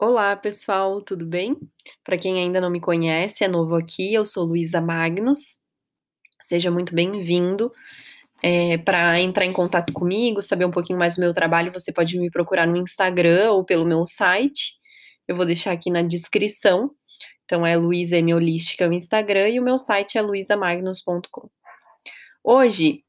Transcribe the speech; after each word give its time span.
Olá, 0.00 0.36
pessoal, 0.36 1.02
tudo 1.02 1.26
bem? 1.26 1.56
Para 2.04 2.16
quem 2.16 2.38
ainda 2.38 2.60
não 2.60 2.70
me 2.70 2.80
conhece, 2.80 3.42
é 3.42 3.48
novo 3.48 3.74
aqui, 3.74 4.14
eu 4.14 4.24
sou 4.24 4.44
Luísa 4.44 4.80
Magnus. 4.80 5.58
Seja 6.44 6.70
muito 6.70 6.94
bem-vindo. 6.94 7.72
É, 8.40 8.78
para 8.78 9.20
entrar 9.20 9.44
em 9.44 9.52
contato 9.52 9.92
comigo, 9.92 10.40
saber 10.40 10.64
um 10.66 10.70
pouquinho 10.70 11.00
mais 11.00 11.16
do 11.16 11.20
meu 11.20 11.34
trabalho, 11.34 11.72
você 11.72 11.92
pode 11.92 12.16
me 12.16 12.30
procurar 12.30 12.64
no 12.64 12.76
Instagram 12.76 13.50
ou 13.50 13.64
pelo 13.64 13.84
meu 13.84 14.06
site. 14.06 14.76
Eu 15.26 15.34
vou 15.34 15.44
deixar 15.44 15.72
aqui 15.72 15.90
na 15.90 16.02
descrição. 16.02 16.92
Então 17.44 17.66
é 17.66 17.76
Luísa 17.76 18.18
M 18.18 18.32
Holística 18.32 18.86
no 18.86 18.94
Instagram 18.94 19.48
e 19.48 19.58
o 19.58 19.64
meu 19.64 19.78
site 19.78 20.16
é 20.16 20.22
luisamagnus.com. 20.22 21.50
Hoje 22.44 23.02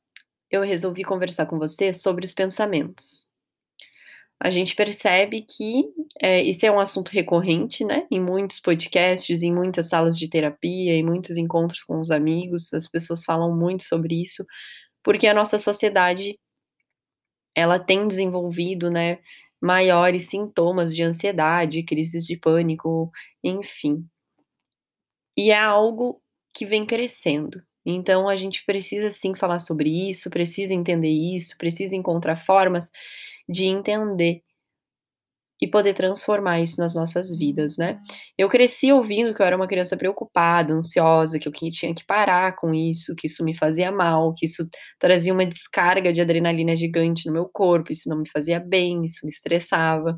eu 0.50 0.64
resolvi 0.64 1.04
conversar 1.04 1.46
com 1.46 1.60
você 1.60 1.94
sobre 1.94 2.26
os 2.26 2.34
pensamentos 2.34 3.29
a 4.42 4.50
gente 4.50 4.76
percebe 4.76 5.42
que 5.42 5.84
é, 6.22 6.42
isso 6.42 6.66
é 6.66 6.72
um 6.72 6.80
assunto 6.80 7.10
recorrente, 7.10 7.84
né? 7.84 8.08
Em 8.10 8.22
muitos 8.22 8.60
podcasts, 8.60 9.44
em 9.44 9.54
muitas 9.54 9.90
salas 9.90 10.18
de 10.18 10.30
terapia, 10.30 10.94
em 10.94 11.04
muitos 11.04 11.36
encontros 11.36 11.84
com 11.84 12.00
os 12.00 12.10
amigos, 12.10 12.74
as 12.74 12.88
pessoas 12.88 13.26
falam 13.26 13.56
muito 13.56 13.84
sobre 13.84 14.22
isso, 14.22 14.46
porque 15.04 15.28
a 15.28 15.34
nossa 15.34 15.60
sociedade 15.60 16.40
ela 17.56 17.78
tem 17.80 18.08
desenvolvido, 18.08 18.90
né, 18.90 19.20
maiores 19.62 20.30
sintomas 20.30 20.96
de 20.96 21.04
ansiedade, 21.04 21.84
crises 21.84 22.26
de 22.26 22.38
pânico, 22.38 23.12
enfim. 23.44 24.06
E 25.36 25.52
é 25.52 25.58
algo 25.60 26.22
que 26.54 26.66
vem 26.66 26.86
crescendo. 26.86 27.62
Então 27.86 28.30
a 28.30 28.36
gente 28.36 28.64
precisa 28.66 29.10
sim 29.12 29.36
falar 29.36 29.60
sobre 29.60 30.10
isso, 30.10 30.30
precisa 30.30 30.74
entender 30.74 31.10
isso, 31.10 31.58
precisa 31.58 31.96
encontrar 31.96 32.38
formas 32.38 32.92
de 33.50 33.66
entender 33.66 34.44
e 35.62 35.68
poder 35.68 35.94
transformar 35.94 36.62
isso 36.62 36.80
nas 36.80 36.96
nossas 36.96 37.36
vidas, 37.36 37.76
né? 37.78 38.00
Eu 38.38 38.48
cresci 38.48 38.94
ouvindo 38.94 39.34
que 39.34 39.42
eu 39.42 39.46
era 39.46 39.56
uma 39.56 39.68
criança 39.68 39.98
preocupada, 39.98 40.74
ansiosa, 40.74 41.38
que 41.38 41.50
eu 41.50 41.52
tinha 41.52 41.94
que 41.94 42.06
parar 42.06 42.56
com 42.56 42.74
isso, 42.74 43.14
que 43.16 43.28
isso 43.28 43.44
me 43.44 43.58
fazia 43.58 43.92
mal, 43.92 44.34
que 44.34 44.46
isso 44.46 44.70
trazia 44.98 45.34
uma 45.34 45.46
descarga 45.46 46.14
de 46.14 46.22
adrenalina 46.22 46.78
gigante 46.78 47.28
no 47.28 47.34
meu 47.34 47.50
corpo, 47.52 47.92
isso 47.92 48.08
não 48.08 48.20
me 48.20 48.30
fazia 48.30 48.60
bem, 48.60 49.06
isso 49.06 49.26
me 49.26 49.32
estressava. 49.32 50.18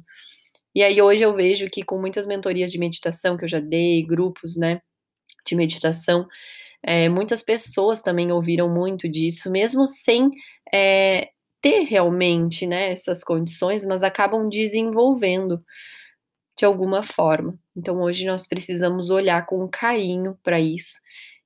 E 0.75 0.83
aí 0.83 1.01
hoje 1.01 1.23
eu 1.23 1.35
vejo 1.35 1.69
que 1.71 1.83
com 1.83 1.99
muitas 1.99 2.27
mentorias 2.27 2.71
de 2.71 2.77
meditação 2.77 3.35
que 3.35 3.45
eu 3.45 3.49
já 3.49 3.59
dei, 3.59 4.05
grupos, 4.05 4.55
né, 4.57 4.79
de 5.45 5.55
meditação, 5.55 6.27
é, 6.83 7.09
muitas 7.09 7.41
pessoas 7.41 8.01
também 8.01 8.31
ouviram 8.31 8.69
muito 8.69 9.09
disso, 9.09 9.51
mesmo 9.51 9.87
sem 9.87 10.29
é, 10.73 11.29
ter 11.61 11.83
realmente, 11.83 12.65
né, 12.65 12.91
essas 12.91 13.23
condições, 13.23 13.85
mas 13.85 14.03
acabam 14.03 14.49
desenvolvendo 14.49 15.63
de 16.57 16.65
alguma 16.65 17.03
forma. 17.03 17.57
Então 17.75 18.01
hoje 18.01 18.25
nós 18.25 18.47
precisamos 18.47 19.09
olhar 19.09 19.45
com 19.45 19.67
carinho 19.67 20.37
para 20.43 20.59
isso. 20.59 20.99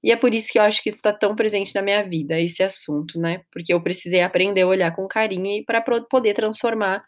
E 0.04 0.12
é 0.12 0.16
por 0.16 0.34
isso 0.34 0.52
que 0.52 0.60
eu 0.60 0.64
acho 0.64 0.84
que 0.84 0.90
isso 0.90 0.98
está 1.00 1.12
tão 1.12 1.36
presente 1.36 1.74
na 1.74 1.82
minha 1.82 2.04
vida, 2.08 2.40
esse 2.40 2.62
assunto, 2.62 3.20
né? 3.20 3.42
Porque 3.52 3.74
eu 3.74 3.82
precisei 3.82 4.22
aprender 4.22 4.62
a 4.62 4.68
olhar 4.68 4.96
com 4.96 5.08
carinho 5.08 5.48
e 5.48 5.66
para 5.66 5.82
poder 5.82 6.34
transformar 6.36 7.04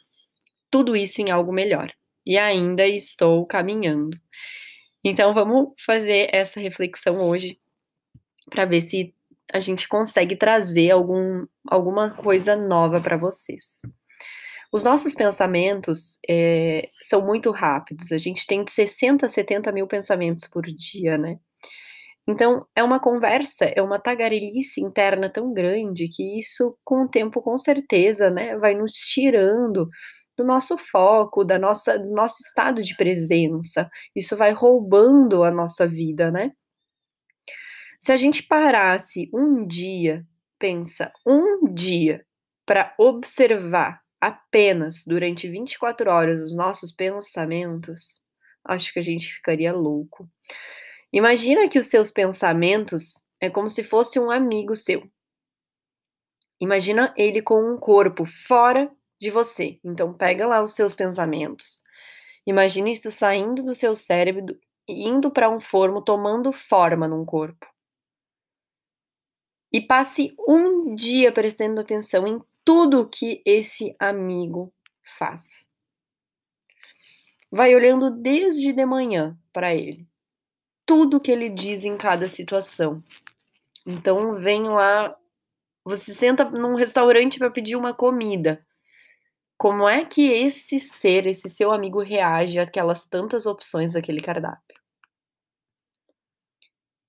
tudo 0.72 0.96
isso 0.96 1.22
em 1.22 1.30
algo 1.30 1.52
melhor. 1.54 1.92
E 2.26 2.38
ainda 2.38 2.88
estou 2.88 3.46
caminhando. 3.46 4.18
Então 5.04 5.34
vamos 5.34 5.74
fazer 5.86 6.30
essa 6.34 6.60
reflexão 6.60 7.20
hoje 7.20 7.58
para 8.50 8.66
ver 8.66 8.82
se 8.82 9.14
a 9.54 9.60
gente 9.60 9.88
consegue 9.88 10.36
trazer 10.36 10.92
algum, 10.92 11.46
alguma 11.68 12.12
coisa 12.12 12.56
nova 12.56 13.00
para 13.02 13.18
vocês. 13.18 13.82
Os 14.72 14.84
nossos 14.84 15.16
pensamentos 15.16 16.18
é, 16.30 16.90
são 17.02 17.26
muito 17.26 17.52
rápidos, 17.52 18.12
a 18.12 18.18
gente 18.18 18.46
tem 18.46 18.64
de 18.64 18.72
60 18.72 19.26
a 19.26 19.30
70 19.30 19.72
mil 19.72 19.88
pensamentos 19.88 20.48
por 20.48 20.64
dia, 20.64 21.18
né? 21.18 21.38
Então, 22.28 22.66
é 22.76 22.84
uma 22.84 23.00
conversa, 23.00 23.66
é 23.74 23.82
uma 23.82 24.00
tagarelice 24.00 24.82
interna 24.82 25.30
tão 25.30 25.54
grande 25.54 26.10
que 26.10 26.38
isso, 26.38 26.78
com 26.84 27.04
o 27.04 27.08
tempo, 27.08 27.42
com 27.42 27.58
certeza, 27.58 28.30
né, 28.30 28.58
vai 28.58 28.76
nos 28.76 28.92
tirando 28.92 29.90
do 30.38 30.44
nosso 30.46 30.78
foco, 30.78 31.46
da 31.46 31.58
nossa, 31.58 31.98
do 31.98 32.12
nosso 32.12 32.36
estado 32.46 32.84
de 32.84 32.96
presença. 32.98 33.90
Isso 34.16 34.36
vai 34.36 34.52
roubando 34.52 35.44
a 35.44 35.50
nossa 35.52 35.88
vida, 35.88 36.30
né? 36.30 36.52
Se 38.00 38.12
a 38.12 38.18
gente 38.18 38.44
parasse 38.44 39.30
um 39.34 39.66
dia, 39.66 40.26
pensa, 40.60 41.12
um 41.26 41.74
dia, 41.74 42.26
para 42.66 42.94
observar 42.98 44.02
apenas 44.22 45.04
durante 45.06 45.48
24 45.48 46.10
horas 46.10 46.42
os 46.42 46.56
nossos 46.56 46.92
pensamentos, 46.92 48.22
acho 48.64 48.94
que 48.94 49.00
a 49.00 49.02
gente 49.02 49.34
ficaria 49.34 49.74
louco. 49.74 50.30
Imagina 51.12 51.68
que 51.70 51.80
os 51.80 51.88
seus 51.88 52.12
pensamentos 52.12 53.26
é 53.40 53.50
como 53.50 53.70
se 53.70 53.84
fosse 53.84 54.20
um 54.20 54.30
amigo 54.30 54.76
seu. 54.76 55.10
Imagina 56.60 57.14
ele 57.18 57.42
com 57.42 57.74
um 57.74 57.78
corpo 57.78 58.26
fora 58.26 58.92
de 59.20 59.32
você. 59.32 59.80
Então 59.84 60.14
pega 60.14 60.46
lá 60.46 60.62
os 60.62 60.74
seus 60.74 60.94
pensamentos. 60.94 61.84
Imagine 62.46 62.92
isso 62.92 63.12
saindo 63.12 63.64
do 63.64 63.76
seu 63.76 63.96
cérebro 63.96 64.58
e 64.88 65.08
indo 65.08 65.32
para 65.32 65.50
um 65.50 65.60
forno, 65.60 66.02
tomando 66.02 66.52
forma 66.52 67.08
num 67.08 67.26
corpo. 67.26 67.66
E 69.72 69.82
passe 69.82 70.34
um 70.48 70.96
dia 70.96 71.32
prestando 71.32 71.80
atenção 71.82 72.26
em 72.26 72.42
tudo 72.64 73.08
que 73.08 73.42
esse 73.46 73.96
amigo 74.00 74.74
faz. 75.18 75.68
Vai 77.52 77.74
olhando 77.76 78.12
desde 78.12 78.74
de 78.74 78.86
manhã 78.86 79.38
para 79.54 79.74
ele. 79.74 80.08
Tudo 80.86 81.20
que 81.20 81.32
ele 81.32 81.50
diz 81.50 81.86
em 81.86 81.98
cada 81.98 82.28
situação. 82.28 83.04
Então 83.86 84.36
vem 84.36 84.64
lá, 84.64 85.16
você 85.84 86.14
senta 86.14 86.44
num 86.44 86.76
restaurante 86.76 87.40
para 87.40 87.50
pedir 87.50 87.76
uma 87.76 87.94
comida. 87.94 88.66
Como 89.58 89.88
é 89.88 90.06
que 90.06 90.30
esse 90.30 90.80
ser, 90.80 91.26
esse 91.26 91.50
seu 91.50 91.72
amigo 91.72 92.00
reage 92.00 92.60
àquelas 92.60 93.06
tantas 93.06 93.46
opções 93.46 93.94
daquele 93.94 94.22
cardápio? 94.22 94.78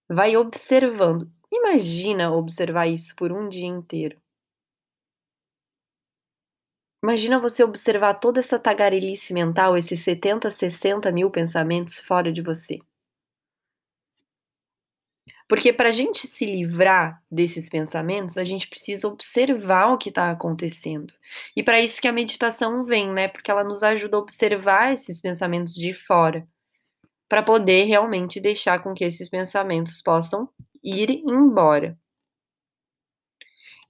Vai 0.08 0.36
observando 0.36 1.30
Imagina 1.58 2.32
observar 2.32 2.86
isso 2.86 3.14
por 3.16 3.32
um 3.32 3.48
dia 3.48 3.66
inteiro. 3.66 4.20
Imagina 7.02 7.38
você 7.38 7.62
observar 7.62 8.14
toda 8.14 8.40
essa 8.40 8.58
tagarelice 8.58 9.32
mental, 9.32 9.76
esses 9.76 10.00
70, 10.00 10.50
60 10.50 11.10
mil 11.12 11.30
pensamentos 11.30 11.98
fora 11.98 12.32
de 12.32 12.42
você. 12.42 12.78
Porque 15.48 15.72
para 15.72 15.88
a 15.88 15.92
gente 15.92 16.26
se 16.26 16.44
livrar 16.44 17.22
desses 17.30 17.68
pensamentos, 17.68 18.36
a 18.36 18.44
gente 18.44 18.68
precisa 18.68 19.08
observar 19.08 19.92
o 19.92 19.98
que 19.98 20.10
está 20.10 20.30
acontecendo. 20.30 21.12
E 21.56 21.62
para 21.62 21.80
isso 21.80 22.00
que 22.00 22.08
a 22.08 22.12
meditação 22.12 22.84
vem, 22.84 23.10
né? 23.10 23.28
Porque 23.28 23.50
ela 23.50 23.64
nos 23.64 23.82
ajuda 23.82 24.16
a 24.16 24.20
observar 24.20 24.92
esses 24.92 25.20
pensamentos 25.20 25.74
de 25.74 25.94
fora, 25.94 26.46
para 27.28 27.42
poder 27.42 27.84
realmente 27.84 28.40
deixar 28.40 28.82
com 28.82 28.94
que 28.94 29.04
esses 29.04 29.28
pensamentos 29.28 30.02
possam 30.02 30.48
ir 30.88 31.10
embora. 31.26 31.98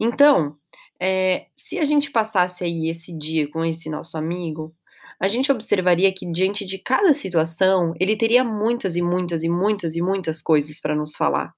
Então, 0.00 0.56
é, 1.00 1.47
se 1.56 1.78
a 1.78 1.84
gente 1.84 2.10
passasse 2.10 2.64
aí 2.64 2.88
esse 2.88 3.16
dia 3.16 3.50
com 3.50 3.64
esse 3.64 3.88
nosso 3.91 4.16
amigo, 4.16 4.75
a 5.20 5.26
gente 5.28 5.50
observaria 5.50 6.12
que 6.12 6.31
diante 6.31 6.64
de 6.64 6.78
cada 6.78 7.12
situação, 7.12 7.92
ele 7.98 8.16
teria 8.16 8.44
muitas 8.44 8.94
e 8.94 9.03
muitas 9.03 9.42
e 9.42 9.48
muitas 9.48 9.97
e 9.97 10.03
muitas 10.03 10.41
coisas 10.41 10.78
para 10.81 10.94
nos 10.94 11.16
falar. 11.16 11.53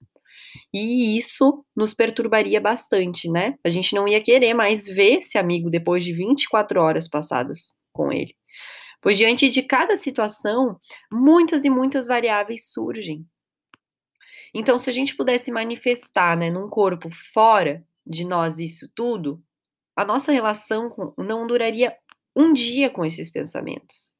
E 0.72 1.16
isso 1.16 1.64
nos 1.76 1.94
perturbaria 1.94 2.60
bastante, 2.60 3.30
né? 3.30 3.54
A 3.64 3.68
gente 3.68 3.94
não 3.94 4.08
ia 4.08 4.22
querer 4.22 4.54
mais 4.54 4.86
ver 4.86 5.18
esse 5.18 5.38
amigo 5.38 5.70
depois 5.70 6.04
de 6.04 6.12
24 6.12 6.80
horas 6.80 7.08
passadas 7.08 7.76
com 7.92 8.12
ele. 8.12 8.34
Pois 9.02 9.16
diante 9.18 9.48
de 9.48 9.62
cada 9.62 9.96
situação, 9.96 10.78
muitas 11.12 11.64
e 11.64 11.70
muitas 11.70 12.06
variáveis 12.06 12.70
surgem. 12.70 13.24
Então, 14.54 14.78
se 14.78 14.90
a 14.90 14.92
gente 14.92 15.16
pudesse 15.16 15.50
manifestar, 15.52 16.36
né, 16.36 16.50
num 16.50 16.68
corpo 16.68 17.10
fora 17.10 17.84
de 18.06 18.24
nós 18.24 18.58
isso 18.58 18.90
tudo, 18.94 19.42
a 19.96 20.04
nossa 20.04 20.32
relação 20.32 20.88
com, 20.88 21.12
não 21.18 21.46
duraria 21.46 21.96
um 22.34 22.52
dia 22.52 22.90
com 22.90 23.04
esses 23.04 23.30
pensamentos. 23.30 24.14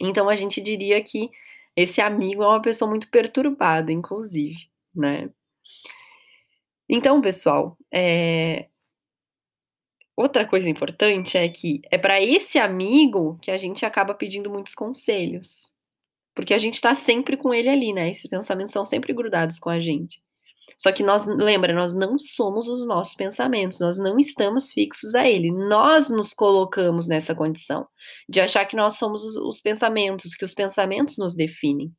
Então, 0.00 0.28
a 0.28 0.36
gente 0.36 0.60
diria 0.60 1.02
que 1.02 1.30
esse 1.76 2.00
amigo 2.00 2.42
é 2.42 2.46
uma 2.46 2.62
pessoa 2.62 2.88
muito 2.88 3.10
perturbada, 3.10 3.90
inclusive, 3.92 4.70
né? 4.94 5.30
Então, 6.88 7.20
pessoal, 7.20 7.76
é... 7.92 8.68
outra 10.16 10.46
coisa 10.46 10.68
importante 10.68 11.38
é 11.38 11.48
que 11.48 11.80
é 11.90 11.96
para 11.96 12.20
esse 12.20 12.58
amigo 12.58 13.38
que 13.40 13.50
a 13.50 13.56
gente 13.56 13.86
acaba 13.86 14.14
pedindo 14.14 14.50
muitos 14.50 14.74
conselhos. 14.74 15.71
Porque 16.34 16.54
a 16.54 16.58
gente 16.58 16.74
está 16.74 16.94
sempre 16.94 17.36
com 17.36 17.52
ele 17.52 17.68
ali, 17.68 17.92
né? 17.92 18.10
Esses 18.10 18.26
pensamentos 18.26 18.72
são 18.72 18.86
sempre 18.86 19.12
grudados 19.12 19.58
com 19.58 19.68
a 19.68 19.80
gente. 19.80 20.22
Só 20.78 20.90
que 20.92 21.02
nós, 21.02 21.26
lembra, 21.26 21.72
nós 21.72 21.94
não 21.94 22.18
somos 22.18 22.68
os 22.68 22.86
nossos 22.86 23.14
pensamentos, 23.14 23.78
nós 23.80 23.98
não 23.98 24.18
estamos 24.18 24.72
fixos 24.72 25.14
a 25.14 25.28
ele. 25.28 25.50
Nós 25.50 26.08
nos 26.08 26.32
colocamos 26.32 27.06
nessa 27.06 27.34
condição 27.34 27.86
de 28.28 28.40
achar 28.40 28.64
que 28.66 28.76
nós 28.76 28.96
somos 28.96 29.24
os, 29.24 29.36
os 29.36 29.60
pensamentos, 29.60 30.34
que 30.34 30.44
os 30.44 30.54
pensamentos 30.54 31.18
nos 31.18 31.34
definem. 31.34 31.92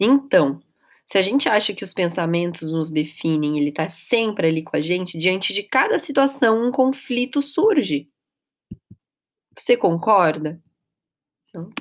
Então, 0.00 0.60
se 1.06 1.18
a 1.18 1.22
gente 1.22 1.48
acha 1.48 1.74
que 1.74 1.84
os 1.84 1.92
pensamentos 1.92 2.72
nos 2.72 2.90
definem, 2.90 3.58
ele 3.58 3.68
está 3.68 3.88
sempre 3.90 4.48
ali 4.48 4.62
com 4.62 4.76
a 4.76 4.80
gente, 4.80 5.18
diante 5.18 5.52
de 5.52 5.62
cada 5.62 5.98
situação 5.98 6.66
um 6.66 6.72
conflito 6.72 7.42
surge. 7.42 8.08
Você 9.56 9.76
concorda? 9.76 10.60
Não? 11.54 11.72